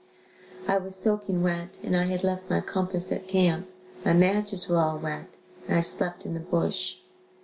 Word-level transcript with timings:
I 0.67 0.77
was 0.79 0.95
soaking 0.95 1.43
wet 1.43 1.77
and 1.83 1.95
I 1.95 2.05
had 2.07 2.23
left 2.23 2.49
my 2.49 2.59
compass 2.59 3.11
at 3.11 3.27
camp, 3.27 3.69
my 4.03 4.13
matches 4.13 4.67
were 4.67 4.77
all 4.79 4.97
wet 4.97 5.27
and 5.67 5.77
I 5.77 5.81
slept 5.81 6.25
in 6.25 6.33
the 6.33 6.39
bush. 6.39 6.95